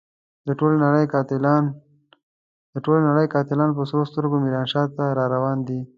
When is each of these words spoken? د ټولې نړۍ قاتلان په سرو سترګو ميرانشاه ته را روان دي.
د 0.47 0.49
ټولې 0.59 0.77
نړۍ 3.09 3.25
قاتلان 3.33 3.69
په 3.77 3.81
سرو 3.89 4.09
سترګو 4.11 4.37
ميرانشاه 4.45 4.85
ته 4.95 5.03
را 5.17 5.25
روان 5.35 5.57
دي. 5.67 5.79